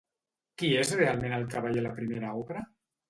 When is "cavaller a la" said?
1.53-1.95